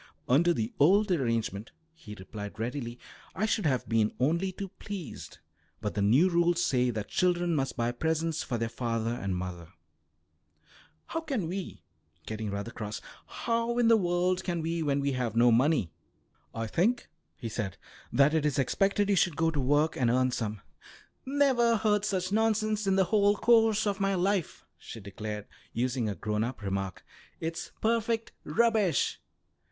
"Under 0.27 0.51
the 0.51 0.73
old 0.79 1.11
arrangement," 1.11 1.71
he 1.93 2.15
replied 2.17 2.57
readily, 2.57 2.97
"I 3.35 3.45
should 3.45 3.67
have 3.67 3.87
been 3.87 4.11
only 4.19 4.51
too 4.51 4.69
pleased, 4.79 5.37
but 5.79 5.93
the 5.93 6.01
new 6.01 6.27
rules 6.27 6.63
say 6.65 6.89
that 6.89 7.07
children 7.07 7.55
must 7.55 7.77
buy 7.77 7.91
presents 7.91 8.41
for 8.41 8.57
their 8.57 8.65
father 8.67 9.11
and 9.11 9.35
mother." 9.35 9.67
"How 11.05 11.19
can 11.21 11.47
we," 11.47 11.83
getting 12.25 12.49
rather 12.49 12.71
cross, 12.71 12.99
"how 13.27 13.77
in 13.77 13.89
the 13.89 13.95
world 13.95 14.43
can 14.43 14.63
we 14.63 14.81
when 14.81 15.01
we 15.01 15.11
have 15.11 15.35
no 15.35 15.51
money?" 15.51 15.91
"I 16.51 16.65
think," 16.65 17.07
he 17.37 17.47
said, 17.47 17.77
"that 18.11 18.33
it 18.33 18.43
is 18.43 18.57
expected 18.57 19.07
you 19.07 19.15
should 19.15 19.37
go 19.37 19.51
to 19.51 19.61
work 19.61 19.95
and 19.95 20.09
earn 20.09 20.31
some." 20.31 20.61
"Never 21.27 21.75
heard 21.75 22.05
such 22.05 22.31
nonsense 22.31 22.87
in 22.87 22.95
the 22.95 23.03
whole 23.13 23.35
course 23.35 23.85
of 23.85 23.99
my 23.99 24.15
life," 24.15 24.65
she 24.79 24.99
declared, 24.99 25.45
using 25.73 26.09
a 26.09 26.15
grown 26.15 26.43
up 26.43 26.63
remark. 26.63 27.05
"It's 27.39 27.71
perfect 27.81 28.31
rubbish. 28.43 29.19